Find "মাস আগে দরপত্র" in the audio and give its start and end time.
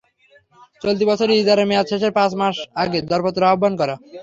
2.39-3.41